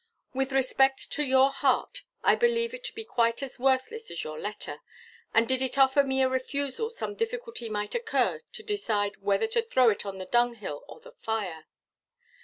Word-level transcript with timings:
With 0.33 0.51
respect 0.51 1.11
to 1.11 1.21
your 1.23 1.51
heart 1.51 2.01
I 2.23 2.33
believe 2.33 2.73
it 2.73 2.83
to 2.85 2.95
be 2.95 3.05
quite 3.05 3.43
as 3.43 3.59
worthless 3.59 4.09
as 4.09 4.23
your 4.23 4.39
letter, 4.39 4.79
and 5.31 5.47
did 5.47 5.61
it 5.61 5.77
offer 5.77 6.03
me 6.03 6.23
a 6.23 6.27
refusal 6.27 6.89
some 6.89 7.13
difficulty 7.13 7.69
might 7.69 7.93
occur 7.93 8.41
to 8.53 8.63
decide 8.63 9.17
whether 9.17 9.45
to 9.45 9.61
throw 9.61 9.89
it 9.89 10.03
on 10.03 10.17
the 10.17 10.25
dunghill 10.25 10.83
or 10.89 11.01
the 11.01 11.11
fire. 11.11 11.67